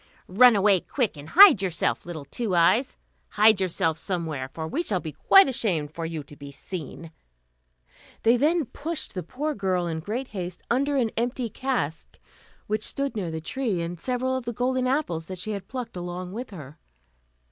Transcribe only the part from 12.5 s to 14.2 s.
which stood near the tree, and